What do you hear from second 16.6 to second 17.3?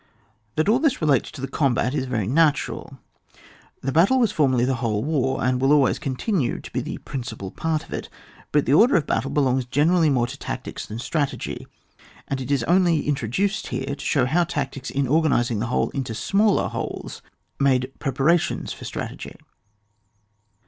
wholes